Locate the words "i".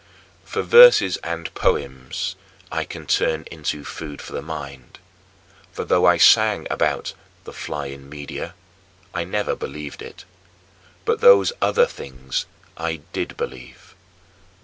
2.71-2.85, 6.07-6.17, 9.13-9.25, 12.87-13.11